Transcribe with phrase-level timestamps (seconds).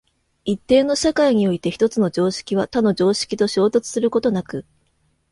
[0.45, 4.65] 一定の社会において一つの常識は他の常識と衝突することなく、